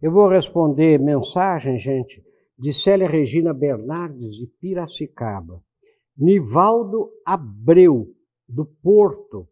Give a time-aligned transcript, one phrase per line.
[0.00, 2.22] Eu vou responder mensagem, gente,
[2.58, 5.62] de Célia Regina Bernardes, de Piracicaba.
[6.16, 8.08] Nivaldo Abreu,
[8.46, 9.48] do Porto,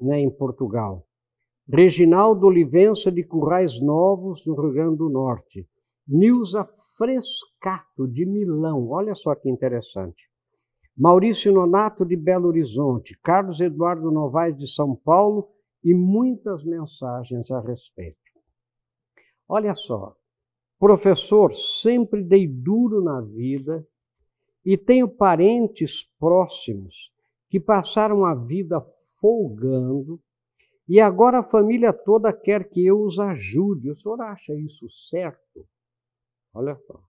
[0.00, 1.06] né, em Portugal.
[1.68, 5.66] Reginaldo Olivença de Currais Novos, no Rio Grande do Norte.
[6.06, 6.64] Nilza
[6.96, 8.88] Frescato, de Milão.
[8.90, 10.28] Olha só que interessante.
[10.96, 13.18] Maurício Nonato, de Belo Horizonte.
[13.22, 15.48] Carlos Eduardo Novaes, de São Paulo.
[15.82, 18.25] E muitas mensagens a respeito.
[19.48, 20.16] Olha só.
[20.78, 23.86] Professor, sempre dei duro na vida
[24.64, 27.12] e tenho parentes próximos
[27.48, 28.80] que passaram a vida
[29.20, 30.20] folgando
[30.88, 33.90] e agora a família toda quer que eu os ajude.
[33.90, 35.66] O senhor acha isso certo?
[36.54, 37.00] Olha só.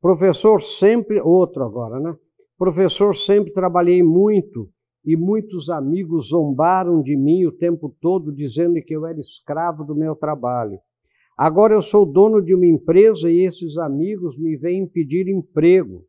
[0.00, 1.20] Professor, sempre.
[1.20, 2.16] Outro agora, né?
[2.58, 4.68] Professor, sempre trabalhei muito
[5.04, 9.94] e muitos amigos zombaram de mim o tempo todo, dizendo que eu era escravo do
[9.94, 10.78] meu trabalho.
[11.36, 16.06] Agora eu sou dono de uma empresa e esses amigos me vêm pedir emprego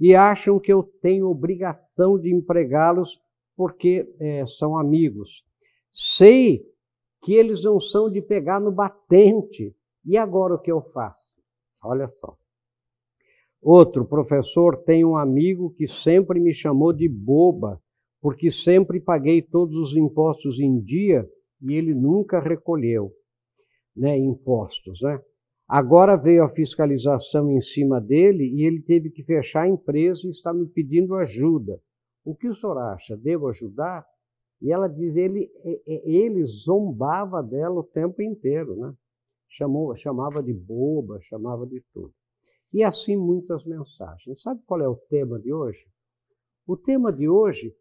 [0.00, 3.20] e acham que eu tenho obrigação de empregá-los
[3.56, 5.44] porque é, são amigos.
[5.92, 6.62] Sei
[7.22, 9.74] que eles não são de pegar no batente.
[10.04, 11.40] E agora o que eu faço?
[11.82, 12.36] Olha só.
[13.62, 17.80] Outro professor tem um amigo que sempre me chamou de boba,
[18.20, 21.26] porque sempre paguei todos os impostos em dia
[21.62, 23.12] e ele nunca recolheu
[23.96, 25.00] né, impostos.
[25.02, 25.20] Né?
[25.68, 30.30] Agora veio a fiscalização em cima dele e ele teve que fechar a empresa e
[30.30, 31.80] está me pedindo ajuda.
[32.24, 33.16] O que o senhor acha?
[33.16, 34.04] Devo ajudar?
[34.60, 35.50] E ela diz, ele,
[35.86, 38.94] ele zombava dela o tempo inteiro, né?
[39.48, 42.12] Chamou, chamava de boba, chamava de tudo.
[42.72, 44.42] E assim muitas mensagens.
[44.42, 45.86] Sabe qual é o tema de hoje?
[46.66, 47.74] O tema de hoje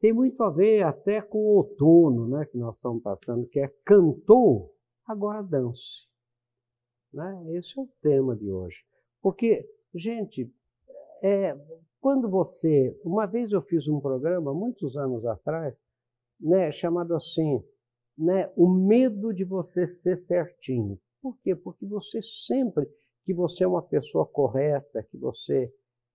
[0.00, 3.68] tem muito a ver até com o outono, né, que nós estamos passando, que é
[3.84, 4.72] cantou,
[5.10, 6.08] agora dance.
[7.12, 7.56] Né?
[7.56, 8.84] Esse é o tema de hoje.
[9.20, 10.52] Porque, gente,
[11.22, 11.56] é,
[12.00, 12.98] quando você.
[13.04, 15.78] Uma vez eu fiz um programa, muitos anos atrás,
[16.40, 17.62] né, chamado assim,
[18.16, 20.98] né, o medo de você ser certinho.
[21.20, 21.54] Por quê?
[21.54, 22.88] Porque você sempre
[23.24, 25.72] que você é uma pessoa correta, que você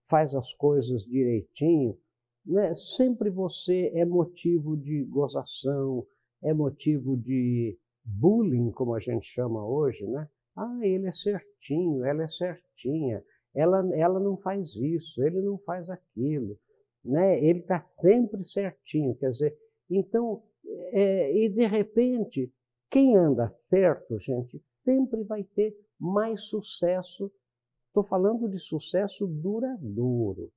[0.09, 1.97] faz as coisas direitinho,
[2.43, 6.05] né, sempre você é motivo de gozação,
[6.41, 10.29] é motivo de bullying, como a gente chama hoje, né?
[10.55, 13.23] Ah, ele é certinho, ela é certinha,
[13.53, 16.57] ela, ela não faz isso, ele não faz aquilo,
[17.03, 17.43] né?
[17.43, 19.57] Ele está sempre certinho, quer dizer,
[19.89, 20.43] então,
[20.91, 22.51] é, e de repente,
[22.89, 27.31] quem anda certo, gente, sempre vai ter mais sucesso.
[27.87, 30.51] Estou falando de sucesso duradouro.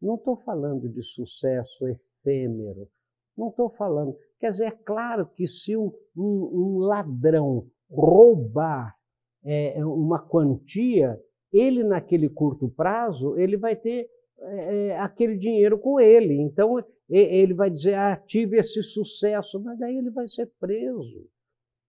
[0.00, 2.88] Não estou falando de sucesso efêmero.
[3.36, 4.16] Não estou falando.
[4.40, 8.96] Quer dizer, é claro que se um, um, ladrão roubar
[9.44, 11.20] é, uma quantia,
[11.52, 14.08] ele naquele curto prazo, ele vai ter
[14.38, 16.40] é, é aquele dinheiro com ele.
[16.40, 21.28] Então, ele vai dizer, ah, tive esse sucesso, mas daí ele vai ser preso.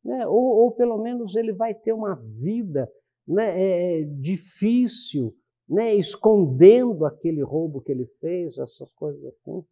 [0.03, 0.28] Né?
[0.28, 2.91] Ou, ou pelo menos ele vai ter uma vida
[3.28, 5.33] né, é, é, difícil,
[5.69, 9.63] né, escondendo aquele roubo que ele fez, essas coisas assim.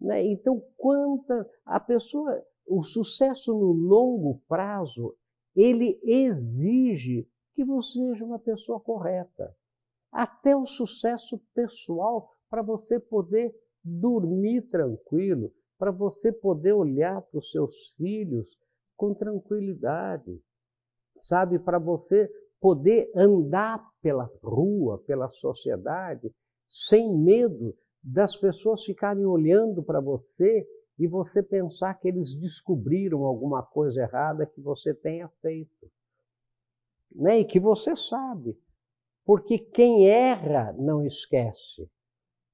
[0.00, 0.24] Né?
[0.24, 5.16] Então, quanta a pessoa, o sucesso no longo prazo,
[5.54, 9.54] ele exige que você seja uma pessoa correta.
[10.12, 17.50] Até o sucesso pessoal para você poder dormir tranquilo, para você poder olhar para os
[17.50, 18.58] seus filhos
[18.96, 20.40] com tranquilidade,
[21.18, 21.58] sabe?
[21.58, 22.30] Para você
[22.60, 26.32] poder andar pela rua, pela sociedade,
[26.66, 27.76] sem medo
[28.08, 30.64] das pessoas ficarem olhando para você
[30.96, 35.90] e você pensar que eles descobriram alguma coisa errada que você tenha feito.
[37.12, 37.40] Né?
[37.40, 38.56] E que você sabe.
[39.24, 41.90] Porque quem erra não esquece.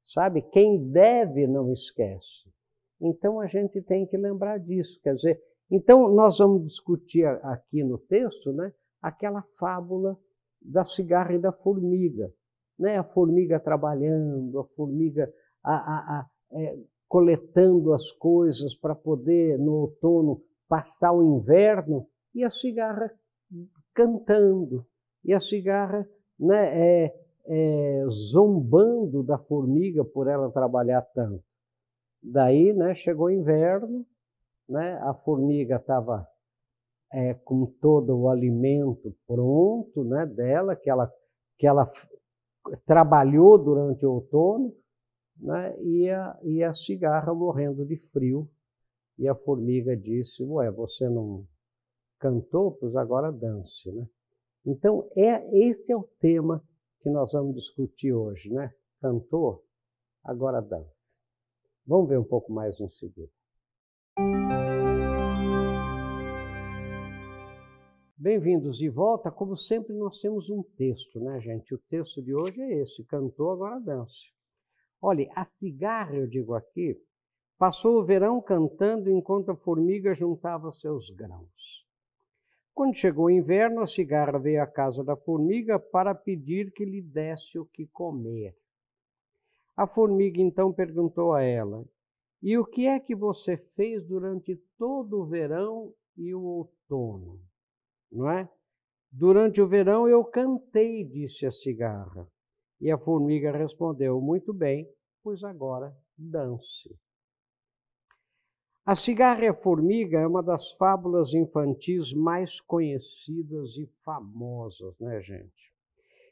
[0.06, 0.40] Sabe?
[0.40, 2.50] Quem deve não esquece.
[2.98, 4.98] Então a gente tem que lembrar disso.
[5.02, 10.18] Quer dizer, então nós vamos discutir aqui no texto, né, aquela fábula
[10.62, 12.32] da cigarra e da formiga.
[12.78, 12.96] Né?
[12.96, 15.30] A formiga trabalhando, a formiga
[15.62, 16.78] a, a, a, é,
[17.08, 23.10] coletando as coisas para poder, no outono, passar o inverno, e a cigarra
[23.94, 24.86] cantando,
[25.24, 27.14] e a cigarra né, é,
[27.46, 31.44] é, zombando da formiga por ela trabalhar tanto.
[32.22, 34.06] Daí, né, chegou o inverno,
[34.68, 36.26] né, a formiga estava
[37.12, 41.12] é, com todo o alimento pronto, né, dela que ela
[41.58, 41.86] que ela
[42.84, 44.74] trabalhou durante o outono,
[45.42, 48.48] né, e, a, e a cigarra morrendo de frio.
[49.18, 51.46] E a formiga disse: Ué, você não
[52.18, 52.72] cantou?
[52.72, 53.90] Pois agora dance.
[53.90, 54.08] Né?
[54.64, 56.64] Então, é, esse é o tema
[57.00, 58.72] que nós vamos discutir hoje, né?
[59.00, 59.62] Cantor,
[60.22, 61.18] agora dança.
[61.84, 63.30] Vamos ver um pouco mais em seguida.
[68.16, 69.32] Bem-vindos de volta.
[69.32, 71.74] Como sempre, nós temos um texto, né, gente?
[71.74, 74.32] O texto de hoje é esse: Cantou, agora dance.
[75.04, 76.96] Olha, a cigarra, eu digo aqui,
[77.58, 81.84] passou o verão cantando enquanto a formiga juntava seus grãos.
[82.72, 87.02] Quando chegou o inverno, a cigarra veio à casa da formiga para pedir que lhe
[87.02, 88.56] desse o que comer.
[89.76, 91.84] A formiga então perguntou a ela:
[92.40, 97.40] E o que é que você fez durante todo o verão e o outono?
[98.10, 98.48] Não é?
[99.10, 102.31] Durante o verão eu cantei, disse a cigarra.
[102.82, 104.88] E a formiga respondeu: Muito bem,
[105.22, 106.92] pois agora dance.
[108.84, 115.20] A cigarra e a formiga é uma das fábulas infantis mais conhecidas e famosas, né,
[115.20, 115.72] gente?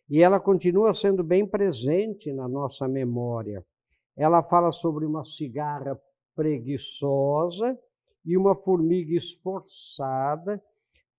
[0.09, 3.65] E ela continua sendo bem presente na nossa memória.
[4.17, 5.97] Ela fala sobre uma cigarra
[6.35, 7.79] preguiçosa
[8.25, 10.61] e uma formiga esforçada,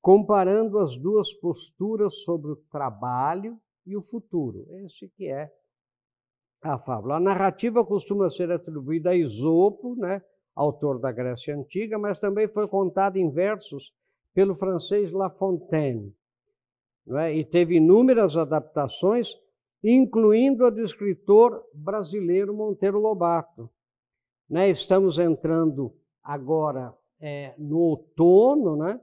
[0.01, 4.65] comparando as duas posturas sobre o trabalho e o futuro.
[4.85, 5.51] Esse que é
[6.61, 7.15] a fábula.
[7.15, 10.21] A narrativa costuma ser atribuída a Esopo, né?
[10.55, 13.93] autor da Grécia Antiga, mas também foi contada em versos
[14.33, 16.13] pelo francês La Fontaine.
[17.17, 17.33] É?
[17.33, 19.33] E teve inúmeras adaptações,
[19.83, 23.69] incluindo a do escritor brasileiro Monteiro Lobato.
[24.49, 24.69] Né?
[24.69, 28.99] Estamos entrando agora é, no outono, né?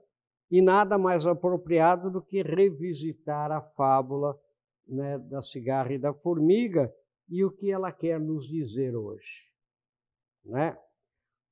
[0.50, 4.38] e nada mais apropriado do que revisitar a fábula
[4.88, 6.92] né, da cigarra e da formiga
[7.28, 9.52] e o que ela quer nos dizer hoje.
[10.44, 10.78] Né?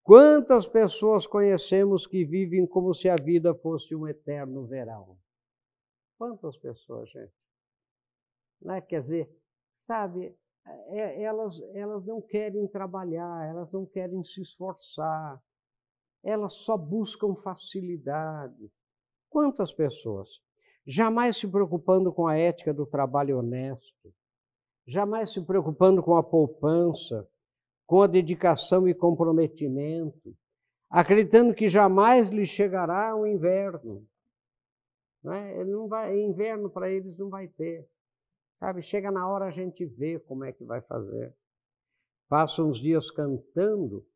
[0.03, 5.19] Quantas pessoas conhecemos que vivem como se a vida fosse um eterno verão?
[6.17, 7.35] Quantas pessoas, gente?
[8.62, 8.81] Né?
[8.81, 9.31] Quer dizer,
[9.75, 10.35] sabe,
[10.65, 15.43] é, elas, elas não querem trabalhar, elas não querem se esforçar,
[16.23, 18.71] elas só buscam facilidades.
[19.29, 20.41] Quantas pessoas?
[20.87, 24.15] Jamais se preocupando com a ética do trabalho honesto,
[24.87, 27.29] jamais se preocupando com a poupança,
[27.85, 30.37] com a dedicação e comprometimento,
[30.88, 34.06] acreditando que jamais lhe chegará o inverno.
[35.23, 35.65] Não é?
[35.65, 37.89] não vai, inverno para eles não vai ter.
[38.61, 41.35] Sabe, chega na hora a gente vê como é que vai fazer.
[42.29, 44.06] Passa uns dias cantando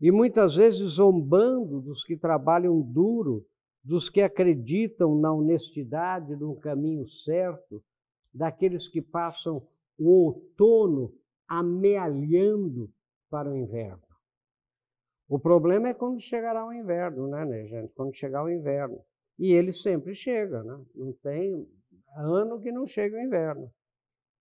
[0.00, 3.46] e muitas vezes zombando dos que trabalham duro,
[3.82, 7.82] dos que acreditam na honestidade, no caminho certo,
[8.32, 9.66] daqueles que passam
[9.98, 11.12] o outono
[11.48, 12.90] amealhando
[13.28, 14.02] para o inverno.
[15.28, 17.92] O problema é quando chegará o inverno, né, né, gente?
[17.94, 19.00] Quando chegar o inverno.
[19.38, 20.78] E ele sempre chega, né?
[20.94, 21.66] Não tem
[22.14, 23.72] ano que não chega o inverno,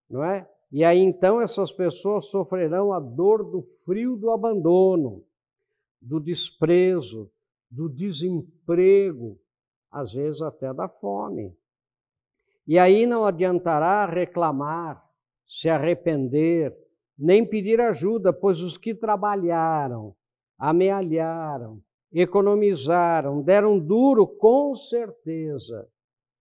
[0.09, 0.47] não é?
[0.71, 5.23] E aí então essas pessoas sofrerão a dor do frio do abandono,
[6.01, 7.31] do desprezo,
[7.71, 9.39] do desemprego,
[9.89, 11.56] às vezes até da fome.
[12.68, 15.03] E aí não adiantará reclamar,
[15.47, 16.77] se arrepender,
[17.18, 20.15] nem pedir ajuda, pois os que trabalharam,
[20.57, 21.81] amealharam,
[22.12, 25.88] economizaram, deram duro com certeza.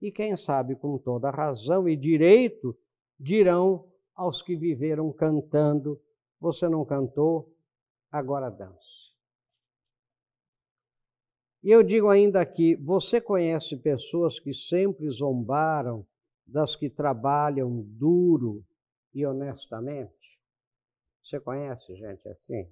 [0.03, 2.77] E quem sabe com toda razão e direito
[3.19, 6.01] dirão aos que viveram cantando:
[6.41, 7.55] Você não cantou,
[8.11, 9.00] agora dance.
[11.63, 16.07] E eu digo ainda aqui: você conhece pessoas que sempre zombaram
[16.47, 18.65] das que trabalham duro
[19.15, 20.41] e honestamente?
[21.23, 22.67] Você conhece gente assim?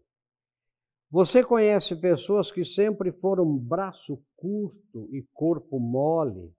[1.10, 6.52] Você conhece pessoas que sempre foram braço curto e corpo mole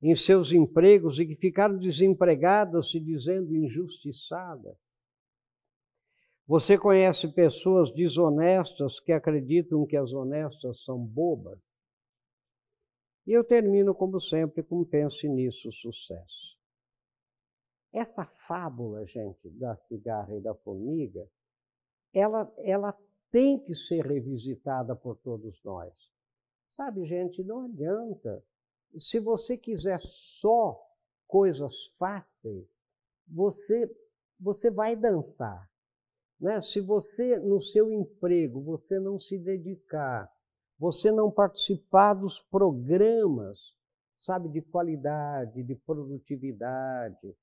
[0.00, 4.76] em seus empregos e que ficaram desempregadas se dizendo injustiçadas?
[6.46, 11.67] Você conhece pessoas desonestas que acreditam que as honestas são bobas?
[13.28, 16.58] E eu termino, como sempre, com pense nisso, sucesso.
[17.92, 21.28] Essa fábula, gente, da cigarra e da formiga,
[22.10, 22.98] ela, ela
[23.30, 25.92] tem que ser revisitada por todos nós.
[26.68, 28.42] Sabe, gente, não adianta.
[28.96, 30.82] Se você quiser só
[31.26, 32.74] coisas fáceis,
[33.26, 33.94] você,
[34.40, 35.70] você vai dançar.
[36.40, 36.62] Né?
[36.62, 40.34] Se você, no seu emprego, você não se dedicar,
[40.78, 43.76] você não participar dos programas,
[44.14, 47.36] sabe, de qualidade, de produtividade,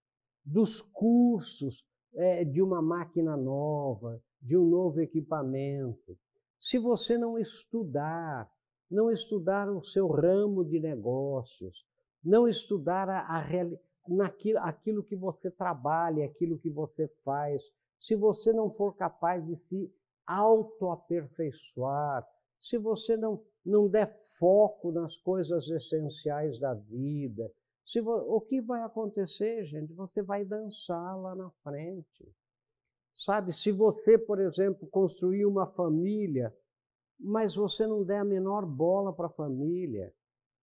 [0.43, 6.17] dos cursos é, de uma máquina nova, de um novo equipamento.
[6.59, 8.49] Se você não estudar,
[8.89, 11.85] não estudar o seu ramo de negócios,
[12.23, 13.43] não estudar a, a
[14.07, 19.55] naquilo aquilo que você trabalha, aquilo que você faz, se você não for capaz de
[19.55, 19.91] se
[20.25, 22.25] autoaperfeiçoar,
[22.65, 24.07] se você não, não der
[24.39, 27.53] foco nas coisas essenciais da vida,
[27.85, 29.93] se o que vai acontecer, gente?
[29.93, 32.27] Você vai dançar lá na frente.
[33.13, 36.51] Sabe, se você, por exemplo, construir uma família,
[37.19, 40.11] mas você não der a menor bola para a família,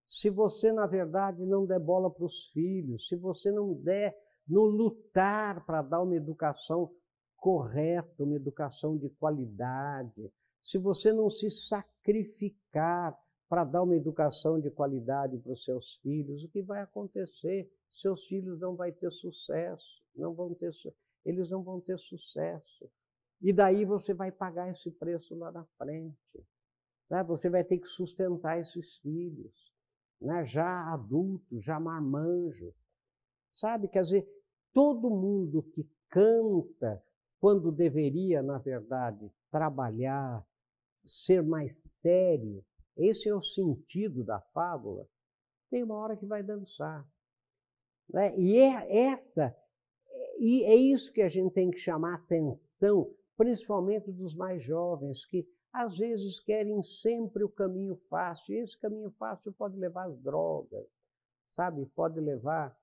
[0.09, 4.13] se você, na verdade, não der bola para os filhos, se você não der
[4.49, 6.93] no lutar para dar uma educação
[7.37, 10.33] correta, uma educação de qualidade,
[10.63, 16.45] se você não se sacrificar para dar uma educação de qualidade para os seus filhos,
[16.45, 17.71] o que vai acontecer?
[17.91, 20.71] Seus filhos não vão ter sucesso, não vão ter
[21.25, 22.91] eles não vão ter sucesso.
[23.41, 26.47] E daí você vai pagar esse preço lá na frente.
[27.11, 27.23] Né?
[27.25, 29.73] Você vai ter que sustentar esses filhos,
[30.21, 30.45] né?
[30.45, 32.75] já adultos, já marmanjos.
[33.51, 34.27] Sabe, quer dizer,
[34.73, 37.03] todo mundo que canta
[37.39, 40.47] quando deveria, na verdade, trabalhar,
[41.05, 42.65] ser mais sério,
[42.97, 45.09] esse é o sentido da fábula,
[45.71, 47.07] tem uma hora que vai dançar.
[48.09, 48.39] Né?
[48.39, 49.57] E é essa
[50.45, 55.47] e é isso que a gente tem que chamar atenção, principalmente dos mais jovens, que
[55.73, 58.57] às vezes querem sempre o caminho fácil.
[58.57, 61.01] E esse caminho fácil pode levar às drogas,
[61.47, 61.87] sabe?
[61.95, 62.77] Pode levar,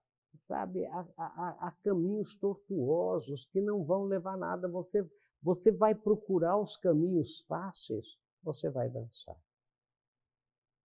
[0.48, 4.68] sabe, a, a, a caminhos tortuosos que não vão levar nada.
[4.70, 5.06] Você,
[5.42, 9.38] você vai procurar os caminhos fáceis, você vai dançar.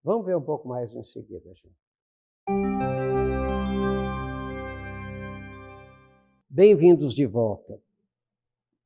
[0.03, 1.83] Vamos ver um pouco mais em seguida, gente.
[6.50, 7.81] Bem-vindos de volta.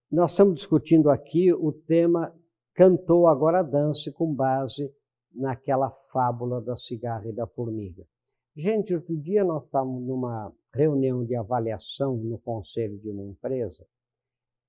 [0.10, 2.34] Nós estamos discutindo aqui o tema
[2.74, 4.94] Cantou Agora Dance, com base
[5.34, 8.08] naquela fábula da cigarra e da formiga.
[8.56, 13.86] Gente, outro dia nós estávamos numa reunião de avaliação no conselho de uma empresa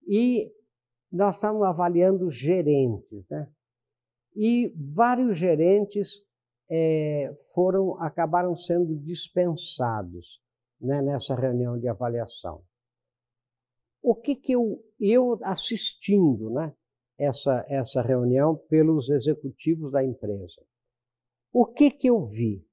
[0.07, 0.53] e
[1.11, 3.49] nós estávamos avaliando gerentes, né?
[4.37, 6.25] E vários gerentes
[6.71, 10.41] é, foram acabaram sendo dispensados
[10.81, 12.63] né, nessa reunião de avaliação
[14.03, 16.75] o que que eu, eu assistindo, né,
[17.19, 20.65] essa, essa reunião pelos executivos da empresa,
[21.53, 22.65] o que que eu vi?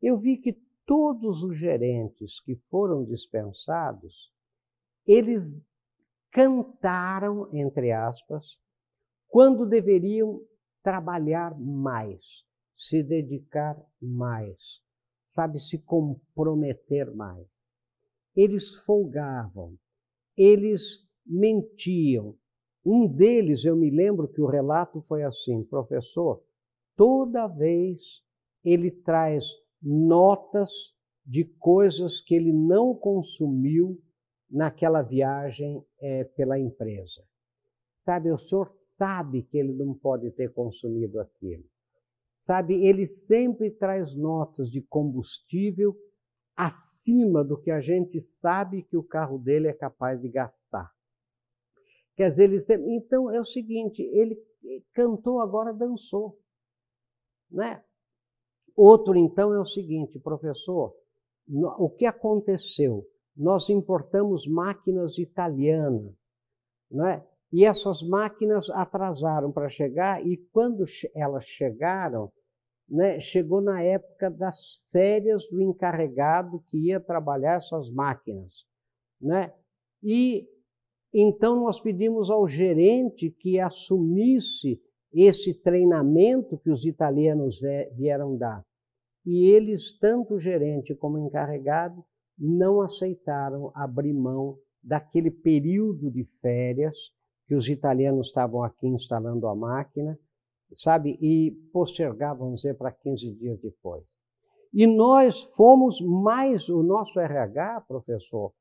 [0.00, 4.32] Eu vi que todos os gerentes que foram dispensados,
[5.06, 5.62] eles
[6.32, 8.58] cantaram, entre aspas,
[9.28, 10.40] quando deveriam
[10.82, 14.82] trabalhar mais, se dedicar mais,
[15.28, 17.46] sabe, se comprometer mais.
[18.34, 19.76] Eles folgavam,
[20.36, 22.34] eles mentiam.
[22.84, 26.42] Um deles, eu me lembro que o relato foi assim: professor,
[26.96, 28.24] toda vez
[28.64, 29.44] ele traz
[29.80, 34.00] notas de coisas que ele não consumiu
[34.52, 37.24] naquela viagem é, pela empresa.
[37.96, 41.64] Sabe, o senhor sabe que ele não pode ter consumido aquilo.
[42.36, 45.96] Sabe, ele sempre traz notas de combustível
[46.56, 50.92] acima do que a gente sabe que o carro dele é capaz de gastar.
[52.16, 52.92] Quer dizer, ele sempre...
[52.92, 54.36] então é o seguinte, ele
[54.92, 56.38] cantou, agora dançou.
[57.50, 57.82] Né?
[58.76, 60.94] Outro, então, é o seguinte, professor,
[61.48, 63.06] o que aconteceu?
[63.36, 66.14] Nós importamos máquinas italianas,
[66.90, 67.24] né?
[67.52, 70.84] e essas máquinas atrasaram para chegar, e quando
[71.14, 72.32] elas chegaram,
[72.88, 78.66] né, chegou na época das férias do encarregado que ia trabalhar essas máquinas.
[79.20, 79.52] Né?
[80.02, 80.48] E
[81.14, 84.80] então nós pedimos ao gerente que assumisse
[85.12, 87.60] esse treinamento que os italianos
[87.94, 88.64] vieram dar.
[89.24, 92.02] E eles, tanto o gerente como o encarregado,
[92.44, 96.96] não aceitaram abrir mão daquele período de férias
[97.46, 100.18] que os italianos estavam aqui instalando a máquina
[100.74, 101.18] sabe?
[101.20, 104.22] E postergar, vamos dizer, para 15 dias depois.
[104.72, 108.52] E nós fomos mais, o nosso RH, professor,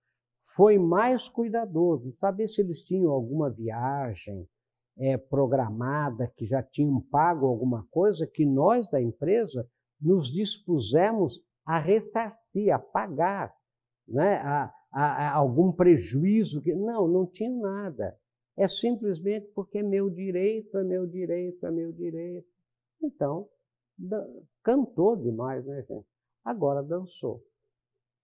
[0.55, 4.47] foi mais cuidadoso, saber se eles tinham alguma viagem
[4.97, 9.67] é, programada, que já tinham pago alguma coisa, que nós da empresa
[10.01, 13.53] nos dispusemos a ressarcir, a pagar,
[14.11, 14.35] né?
[14.37, 16.61] a, a, a algum prejuízo.
[16.61, 16.73] Que...
[16.73, 18.17] Não, não tinha nada.
[18.57, 22.47] É simplesmente porque é meu direito, é meu direito, é meu direito.
[23.01, 23.47] Então,
[24.63, 26.05] cantou demais, né, gente?
[26.43, 27.43] Agora dançou.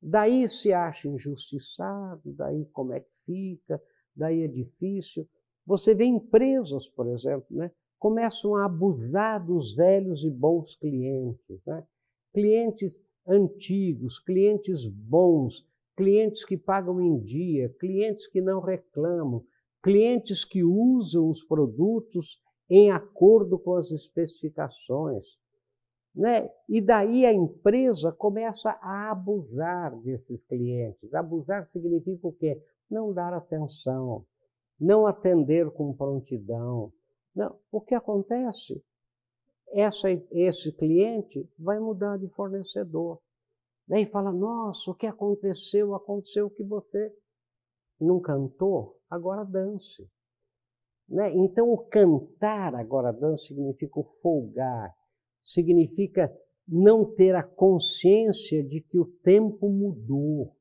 [0.01, 3.81] Daí se acha injustiçado, daí como é que fica,
[4.15, 5.27] daí é difícil.
[5.65, 11.65] Você vê empresas, por exemplo, né, começam a abusar dos velhos e bons clientes.
[11.65, 11.83] Né?
[12.33, 15.67] Clientes antigos, clientes bons,
[15.97, 19.43] clientes que pagam em dia, clientes que não reclamam,
[19.81, 22.39] clientes que usam os produtos
[22.69, 25.25] em acordo com as especificações.
[26.13, 26.49] Né?
[26.69, 31.13] E daí a empresa começa a abusar desses clientes.
[31.13, 32.61] Abusar significa o quê?
[32.89, 34.23] Não dar atenção,
[34.79, 36.91] não atender com prontidão.
[37.35, 37.57] Não.
[37.71, 38.83] O que acontece?
[39.69, 43.19] Essa, esse cliente vai mudar de fornecedor.
[43.87, 45.95] Daí fala: Nossa, o que aconteceu?
[45.95, 47.13] Aconteceu que você
[47.99, 50.07] não cantou, agora dance.
[51.07, 51.33] Né?
[51.35, 54.93] Então, o cantar agora dance significa o folgar,
[55.41, 56.31] significa
[56.67, 60.53] não ter a consciência de que o tempo mudou.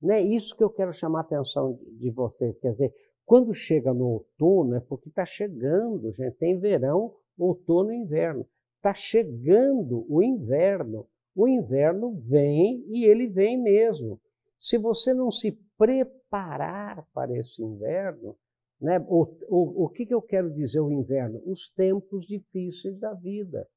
[0.00, 0.20] Né?
[0.20, 2.58] Isso que eu quero chamar a atenção de vocês.
[2.58, 2.94] Quer dizer,
[3.24, 6.36] quando chega no outono, é porque está chegando, gente.
[6.36, 8.46] Tem verão, outono e inverno.
[8.76, 11.06] Está chegando o inverno.
[11.38, 14.20] O inverno vem e ele vem mesmo.
[14.58, 18.36] Se você não se preparar para esse inverno,
[18.80, 21.40] né, o, o, o que, que eu quero dizer o inverno?
[21.46, 23.68] Os tempos difíceis da vida.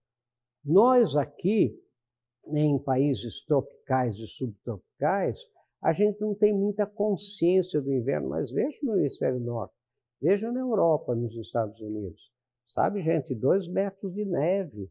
[0.65, 1.80] Nós aqui,
[2.48, 5.46] em países tropicais e subtropicais,
[5.84, 9.75] a gente não tem muita consciência do inverno, mas veja no hemisfério norte,
[10.20, 12.32] veja na Europa, nos Estados Unidos.
[12.65, 14.89] Sabe, gente, dois metros de neve.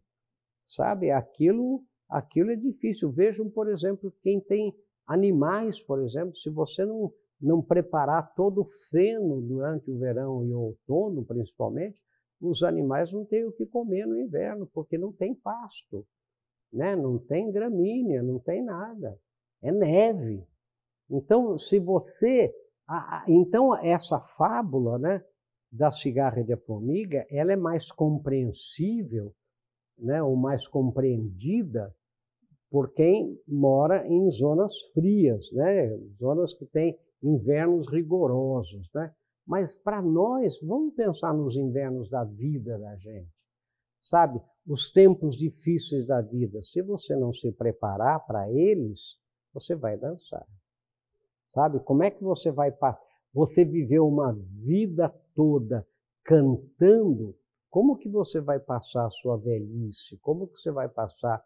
[0.65, 3.11] Sabe, aquilo, aquilo é difícil.
[3.11, 4.75] Vejam, por exemplo, quem tem
[5.07, 10.53] animais, por exemplo, se você não, não preparar todo o feno durante o verão e
[10.53, 12.01] o outono, principalmente,
[12.41, 16.07] os animais não têm o que comer no inverno, porque não tem pasto,
[16.73, 16.97] né?
[16.97, 19.19] não tem gramínea, não tem nada.
[19.63, 20.43] É neve.
[21.11, 22.55] Então, se você.
[23.29, 25.23] Então, essa fábula né,
[25.71, 29.35] da cigarra e da formiga, ela é mais compreensível,
[29.99, 31.95] né, ou mais compreendida
[32.71, 38.89] por quem mora em zonas frias, né, zonas que têm invernos rigorosos.
[38.95, 39.13] Né?
[39.47, 43.29] Mas para nós, vamos pensar nos invernos da vida da gente.
[44.01, 49.19] Sabe, os tempos difíceis da vida, se você não se preparar para eles,
[49.53, 50.47] você vai dançar.
[51.49, 52.73] Sabe, como é que você vai
[53.33, 55.87] você viveu uma vida toda
[56.25, 57.37] cantando,
[57.69, 60.19] como que você vai passar a sua velhice?
[60.19, 61.43] Como que você vai passar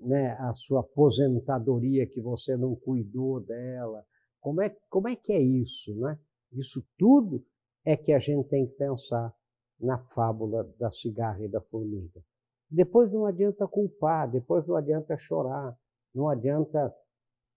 [0.00, 4.04] né, a sua aposentadoria que você não cuidou dela?
[4.40, 6.18] Como é, como é que é isso, né?
[6.52, 7.44] Isso tudo
[7.84, 9.34] é que a gente tem que pensar
[9.80, 12.22] na fábula da cigarra e da formiga.
[12.70, 15.76] Depois não adianta culpar, depois não adianta chorar,
[16.14, 16.94] não adianta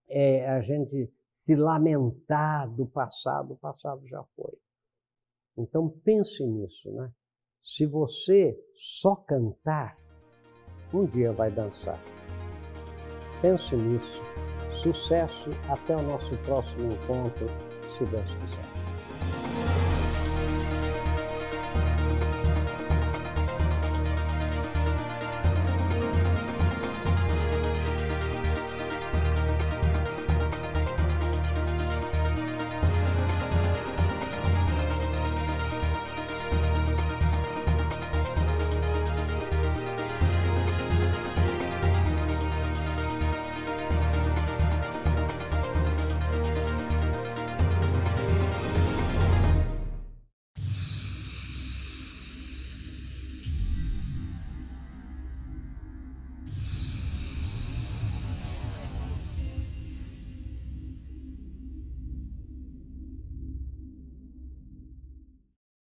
[0.08, 4.56] é, a gente se lamentar do passado, o passado já foi.
[5.56, 7.12] Então pense nisso, né?
[7.62, 9.96] Se você só cantar,
[10.92, 12.00] um dia vai dançar.
[13.42, 14.22] Pense nisso.
[14.70, 17.46] Sucesso, até o nosso próximo encontro,
[17.90, 18.71] se Deus quiser.